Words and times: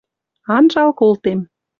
Анжал 0.55 0.89
колтем 0.99 1.39